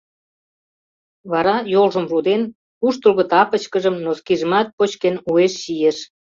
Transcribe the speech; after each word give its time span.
Вара, 1.31 1.55
йолжым 1.73 2.05
руден, 2.11 2.41
куштылго 2.79 3.23
тапочкыжым, 3.31 3.95
носкижымат 4.05 4.67
почкен, 4.77 5.15
уэш 5.29 5.53
чийыш. 5.61 5.97